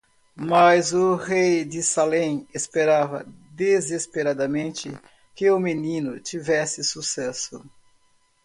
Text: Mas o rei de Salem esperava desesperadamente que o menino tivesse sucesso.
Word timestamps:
Mas 0.35 0.93
o 0.93 1.13
rei 1.15 1.63
de 1.63 1.83
Salem 1.83 2.47
esperava 2.55 3.23
desesperadamente 3.51 4.91
que 5.35 5.47
o 5.51 5.59
menino 5.59 6.19
tivesse 6.19 6.83
sucesso. 6.83 7.63